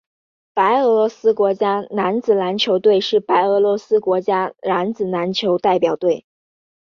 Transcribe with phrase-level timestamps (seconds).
[0.55, 6.25] 白俄罗斯国家男子篮球队是白俄罗斯的国家男子篮球代表队。